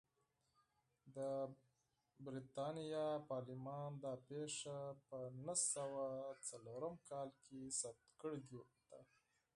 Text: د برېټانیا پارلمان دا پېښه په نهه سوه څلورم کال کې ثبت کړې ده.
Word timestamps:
د 1.15 1.17
برېټانیا 2.25 3.07
پارلمان 3.29 3.89
دا 4.03 4.13
پېښه 4.29 4.77
په 5.07 5.19
نهه 5.45 5.57
سوه 5.73 6.05
څلورم 6.49 6.95
کال 7.09 7.29
کې 7.45 7.61
ثبت 7.79 8.07
کړې 8.21 8.41
ده. 8.91 9.01